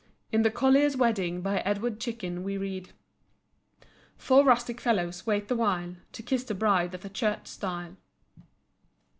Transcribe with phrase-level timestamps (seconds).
[0.31, 2.91] In the "Collier's Wedding," by Edward Chicken, we read:
[4.17, 7.97] Four rustic fellows wait the while To kiss the bride at the church stile.